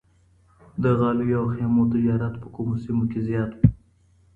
د 0.83 0.85
غالیو 0.99 1.37
او 1.41 1.45
خیمو 1.53 1.83
تجارت 1.93 2.33
په 2.41 2.47
کومو 2.55 2.73
سیمو 2.83 3.05
کي 3.11 3.19
زیات 3.27 3.51
و؟ 3.57 3.61